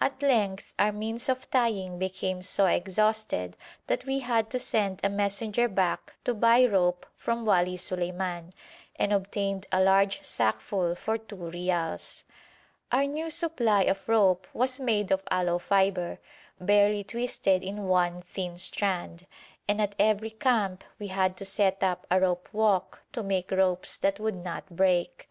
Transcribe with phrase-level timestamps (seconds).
[0.00, 5.08] At length our means of tying became so exhausted that we had to send a
[5.08, 8.52] messenger back to buy rope from Wali Suleiman,
[8.96, 12.24] and obtained a large sackful for two reals.
[12.90, 16.18] Our new supply of rope was made of aloe fibre,
[16.60, 19.26] barely twisted in one thin strand,
[19.68, 23.96] and at every camp we had to set up a rope walk to make ropes
[23.98, 25.30] that would not break.